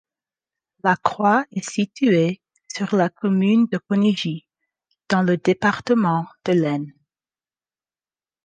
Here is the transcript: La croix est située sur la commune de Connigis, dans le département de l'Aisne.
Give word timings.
La 0.83 0.95
croix 0.95 1.45
est 1.51 1.69
située 1.69 2.41
sur 2.67 2.95
la 2.95 3.09
commune 3.09 3.67
de 3.67 3.77
Connigis, 3.77 4.47
dans 5.07 5.21
le 5.21 5.37
département 5.37 6.25
de 6.45 6.53
l'Aisne. 6.53 6.91